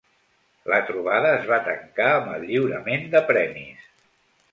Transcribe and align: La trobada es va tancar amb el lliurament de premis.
La 0.71 0.77
trobada 0.85 1.33
es 1.41 1.45
va 1.51 1.59
tancar 1.67 2.07
amb 2.13 2.31
el 2.37 2.47
lliurament 2.53 3.05
de 3.17 3.23
premis. 3.29 3.85